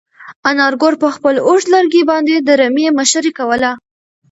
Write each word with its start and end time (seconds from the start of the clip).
انارګل 0.49 0.93
په 1.03 1.07
خپل 1.15 1.35
اوږد 1.47 1.67
لرګي 1.73 2.03
باندې 2.11 2.35
د 2.47 2.49
رمې 2.61 2.87
مشري 2.99 3.31
کوله. 3.37 3.71